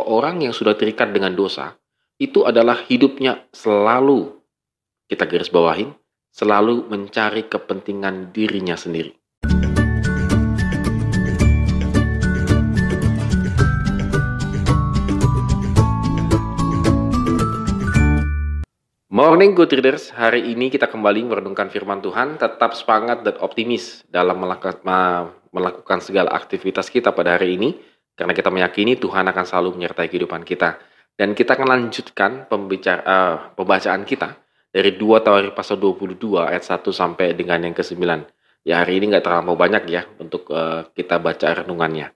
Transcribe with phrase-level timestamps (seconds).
[0.00, 1.76] Orang yang sudah terikat dengan dosa,
[2.16, 4.40] itu adalah hidupnya selalu,
[5.04, 5.92] kita garis bawahin,
[6.32, 9.12] selalu mencari kepentingan dirinya sendiri.
[19.12, 24.40] Morning Good Readers, hari ini kita kembali merenungkan firman Tuhan, tetap semangat dan optimis dalam
[24.40, 27.76] melakukan segala aktivitas kita pada hari ini,
[28.12, 30.78] karena kita meyakini Tuhan akan selalu menyertai kehidupan kita.
[31.12, 34.40] Dan kita akan lanjutkan pembicara, uh, pembacaan kita
[34.72, 38.00] dari 2 Tawarikh pasal 22 ayat 1 sampai dengan yang ke-9.
[38.64, 42.14] Ya hari ini nggak terlalu banyak ya untuk uh, kita baca renungannya.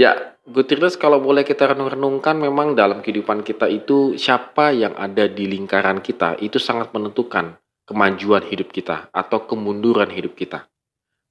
[0.00, 5.44] Ya, Readers kalau boleh kita renung-renungkan memang dalam kehidupan kita itu siapa yang ada di
[5.44, 10.64] lingkaran kita itu sangat menentukan kemajuan hidup kita atau kemunduran hidup kita.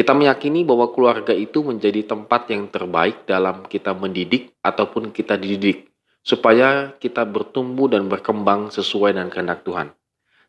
[0.00, 5.92] Kita meyakini bahwa keluarga itu menjadi tempat yang terbaik dalam kita mendidik ataupun kita dididik
[6.24, 9.92] supaya kita bertumbuh dan berkembang sesuai dengan kehendak Tuhan.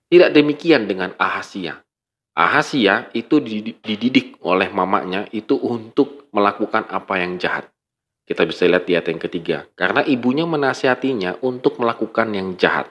[0.08, 1.84] Tidak demikian dengan Ahasia.
[2.32, 7.68] Ahasia itu dididik oleh mamanya itu untuk melakukan apa yang jahat.
[8.24, 9.68] Kita bisa lihat di ayat yang ketiga.
[9.76, 12.88] Karena ibunya menasihatinya untuk melakukan yang jahat.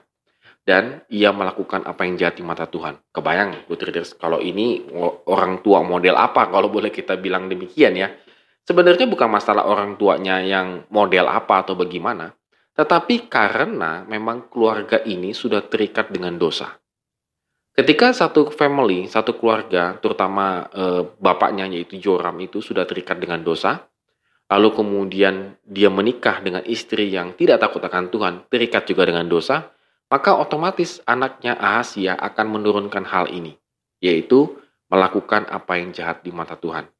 [0.71, 3.03] Dan ia melakukan apa yang jahat di mata Tuhan.
[3.11, 4.87] Kebayang, good readers, kalau ini
[5.27, 8.07] orang tua model apa kalau boleh kita bilang demikian ya.
[8.63, 12.31] Sebenarnya bukan masalah orang tuanya yang model apa atau bagaimana.
[12.79, 16.71] Tetapi karena memang keluarga ini sudah terikat dengan dosa.
[17.75, 23.91] Ketika satu family, satu keluarga, terutama eh, bapaknya yaitu Joram itu sudah terikat dengan dosa,
[24.47, 29.67] lalu kemudian dia menikah dengan istri yang tidak takut akan Tuhan, terikat juga dengan dosa,
[30.11, 33.55] maka otomatis anaknya Ahasia akan menurunkan hal ini,
[34.03, 34.59] yaitu
[34.91, 36.91] melakukan apa yang jahat di mata Tuhan.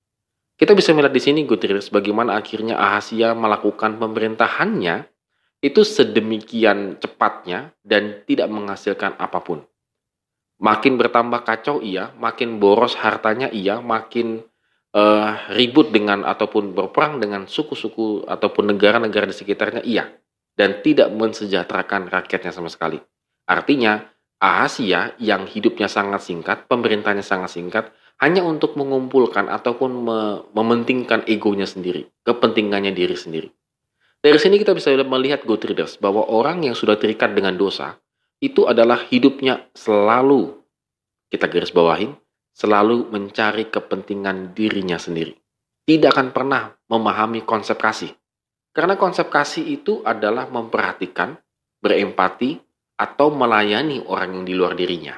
[0.55, 5.11] Kita bisa melihat di sini, Gutierrez, bagaimana akhirnya Ahasia melakukan pemerintahannya
[5.61, 9.67] itu sedemikian cepatnya dan tidak menghasilkan apa pun.
[10.61, 14.45] Makin bertambah kacau iya, makin boros hartanya iya, makin
[14.95, 20.13] uh, ribut dengan ataupun berperang dengan suku-suku ataupun negara-negara di sekitarnya iya
[20.61, 23.01] dan tidak mensejahterakan rakyatnya sama sekali.
[23.49, 24.05] Artinya
[24.37, 27.89] Asia yang hidupnya sangat singkat, pemerintahnya sangat singkat,
[28.21, 30.19] hanya untuk mengumpulkan ataupun me
[30.53, 33.49] mementingkan egonya sendiri, kepentingannya diri sendiri.
[34.21, 37.97] Dari sini kita bisa melihat God Readers bahwa orang yang sudah terikat dengan dosa
[38.45, 40.61] itu adalah hidupnya selalu
[41.33, 42.13] kita garis bawahin
[42.53, 45.33] selalu mencari kepentingan dirinya sendiri.
[45.89, 48.13] Tidak akan pernah memahami konsep kasih.
[48.71, 51.35] Karena konsep kasih itu adalah memperhatikan,
[51.83, 52.61] berempati,
[53.01, 55.17] atau melayani orang yang di luar dirinya.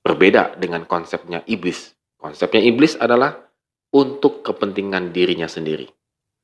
[0.00, 1.92] Berbeda dengan konsepnya iblis.
[2.16, 3.34] Konsepnya iblis adalah
[3.92, 5.90] untuk kepentingan dirinya sendiri.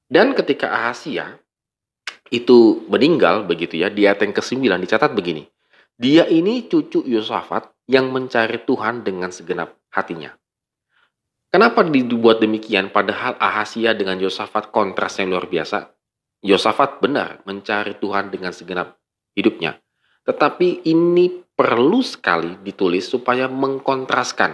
[0.05, 1.39] Dan ketika Ahasia
[2.29, 5.47] itu meninggal begitu ya, di ayat yang ke-9 dicatat begini.
[5.95, 10.35] Dia ini cucu Yosafat yang mencari Tuhan dengan segenap hatinya.
[11.55, 15.94] Kenapa dibuat demikian padahal Ahasia dengan Yosafat kontras yang luar biasa?
[16.45, 19.01] Yosafat benar mencari Tuhan dengan segenap
[19.33, 19.81] hidupnya.
[20.29, 24.53] Tetapi ini perlu sekali ditulis supaya mengkontraskan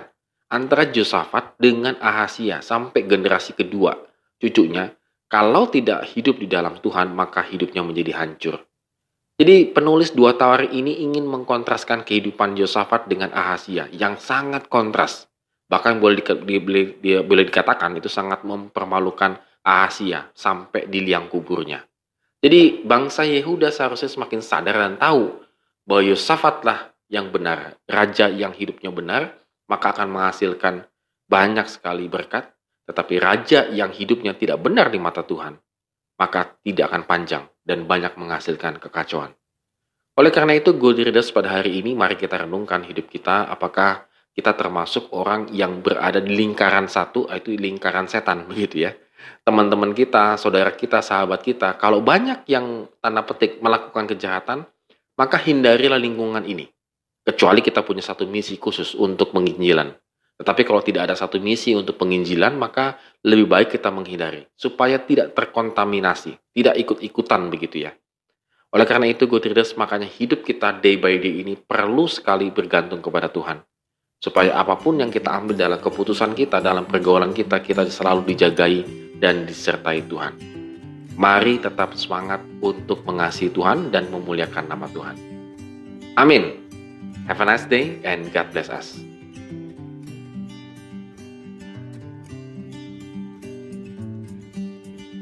[0.54, 3.98] antara Yosafat dengan Ahasia sampai generasi kedua
[4.38, 4.94] cucunya.
[5.30, 8.66] Kalau tidak hidup di dalam Tuhan, maka hidupnya menjadi hancur.
[9.38, 15.30] Jadi penulis dua tawar ini ingin mengkontraskan kehidupan Yosafat dengan Ahasia yang sangat kontras
[15.70, 21.84] bahkan boleh, di, di, di, boleh dikatakan itu sangat mempermalukan Asia sampai di liang kuburnya.
[22.40, 25.44] Jadi bangsa Yehuda seharusnya semakin sadar dan tahu
[25.84, 29.36] bahwa Yosafatlah yang benar, raja yang hidupnya benar,
[29.68, 30.86] maka akan menghasilkan
[31.28, 32.48] banyak sekali berkat,
[32.88, 35.58] tetapi raja yang hidupnya tidak benar di mata Tuhan,
[36.16, 39.30] maka tidak akan panjang dan banyak menghasilkan kekacauan.
[40.18, 44.58] Oleh karena itu, good readers pada hari ini, mari kita renungkan hidup kita, apakah kita
[44.58, 48.92] termasuk orang yang berada di lingkaran satu, yaitu lingkaran setan, begitu ya.
[49.40, 54.68] Teman-teman kita, saudara kita, sahabat kita, kalau banyak yang tanda petik melakukan kejahatan,
[55.16, 56.68] maka hindarilah lingkungan ini.
[57.20, 59.92] Kecuali kita punya satu misi khusus untuk penginjilan.
[60.40, 64.48] Tetapi kalau tidak ada satu misi untuk penginjilan, maka lebih baik kita menghindari.
[64.56, 67.92] Supaya tidak terkontaminasi, tidak ikut-ikutan begitu ya.
[68.72, 73.04] Oleh karena itu, good readers, makanya hidup kita day by day ini perlu sekali bergantung
[73.04, 73.60] kepada Tuhan
[74.20, 78.99] supaya apa pun yang kita ambil dalam keputusan kita, dalam pergaulan kita, kita selalu dijagai
[79.20, 80.34] dan disertai Tuhan.
[81.20, 85.16] Mari tetap semangat untuk mengasihi Tuhan dan memuliakan nama Tuhan.
[86.16, 86.56] Amin.
[87.28, 89.09] Have a nice day and God bless us.